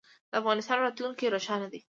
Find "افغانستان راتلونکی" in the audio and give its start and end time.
0.41-1.33